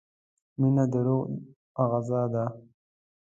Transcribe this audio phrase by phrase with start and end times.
[0.59, 1.23] مینه د روح
[1.89, 2.45] غذا ده.